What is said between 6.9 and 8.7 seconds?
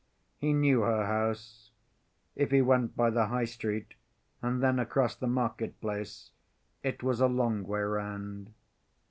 was a long way round.